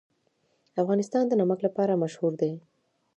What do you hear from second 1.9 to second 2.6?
مشهور دی.